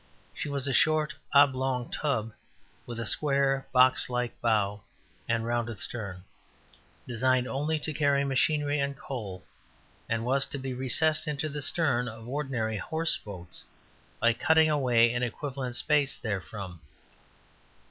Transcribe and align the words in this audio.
She 0.33 0.49
was 0.49 0.67
a 0.67 0.73
short, 0.73 1.13
oblong 1.31 1.91
tub, 1.91 2.33
with 2.87 2.99
a 2.99 3.05
square, 3.05 3.67
box 3.71 4.09
like 4.09 4.41
bow, 4.41 4.81
and 5.29 5.45
rounded 5.45 5.77
stern, 5.79 6.23
designed 7.07 7.45
only 7.47 7.77
to 7.81 7.93
carry 7.93 8.23
machinery 8.23 8.79
and 8.79 8.97
coal, 8.97 9.43
and 10.09 10.25
was 10.25 10.47
to 10.47 10.57
be 10.57 10.73
recessed 10.73 11.27
into 11.27 11.49
the 11.49 11.61
stern 11.61 12.07
of 12.07 12.27
ordinary 12.27 12.77
horse 12.77 13.15
boats 13.23 13.63
by 14.19 14.33
cutting 14.33 14.71
away 14.71 15.13
an 15.13 15.21
equivalent 15.21 15.75
space 15.75 16.17
therefrom. 16.17 16.81